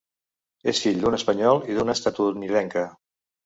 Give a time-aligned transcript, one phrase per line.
[0.73, 2.89] És fill d'un espanyol i d'una estatunidenca.